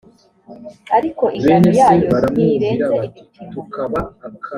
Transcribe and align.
ariko 0.97 1.23
ingano 1.37 1.69
yayo 1.79 2.13
ntirenze 2.33 2.93
ibipimo 3.07 3.61